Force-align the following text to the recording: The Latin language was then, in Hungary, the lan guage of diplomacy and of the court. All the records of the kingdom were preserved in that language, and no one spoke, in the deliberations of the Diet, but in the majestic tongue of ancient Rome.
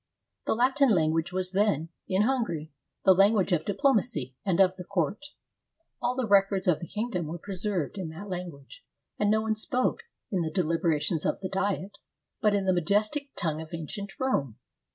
The 0.47 0.55
Latin 0.55 0.89
language 0.89 1.31
was 1.31 1.51
then, 1.51 1.89
in 2.07 2.23
Hungary, 2.23 2.71
the 3.05 3.13
lan 3.13 3.33
guage 3.33 3.51
of 3.51 3.65
diplomacy 3.65 4.35
and 4.43 4.59
of 4.59 4.75
the 4.75 4.83
court. 4.83 5.23
All 6.01 6.15
the 6.15 6.25
records 6.25 6.67
of 6.67 6.79
the 6.79 6.87
kingdom 6.87 7.27
were 7.27 7.37
preserved 7.37 7.99
in 7.99 8.09
that 8.09 8.27
language, 8.27 8.83
and 9.19 9.29
no 9.29 9.41
one 9.41 9.53
spoke, 9.53 10.01
in 10.31 10.41
the 10.41 10.49
deliberations 10.49 11.23
of 11.23 11.39
the 11.41 11.49
Diet, 11.49 11.99
but 12.41 12.55
in 12.55 12.65
the 12.65 12.73
majestic 12.73 13.29
tongue 13.35 13.61
of 13.61 13.75
ancient 13.75 14.19
Rome. 14.19 14.57